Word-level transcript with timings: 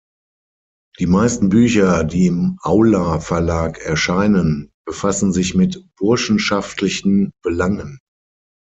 Die 0.97 1.05
meisten 1.05 1.49
Bücher, 1.49 2.03
die 2.03 2.25
im 2.25 2.57
Aula-Verlag 2.63 3.77
erscheinen, 3.81 4.71
befassen 4.83 5.31
sich 5.31 5.53
mit 5.53 5.85
burschenschaftlichen 5.95 7.29
Belangen. 7.43 7.99